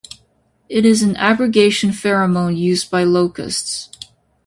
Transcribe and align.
It 0.67 0.83
is 0.83 1.03
an 1.03 1.15
aggregation 1.17 1.91
pheromone 1.91 2.57
used 2.57 2.89
by 2.89 3.03
locusts. 3.03 3.87